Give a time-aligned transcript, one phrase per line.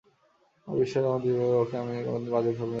[0.67, 2.69] আমার বিশ্বাস, আমার জীবদ্দশায় ওকে আমি কোনো দিন বাজে ফর্মে দেখব না।